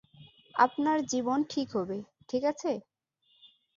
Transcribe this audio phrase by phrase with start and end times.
[0.55, 1.97] আপনার জীবন ঠিক হবে,
[2.29, 2.71] ঠিক আছে?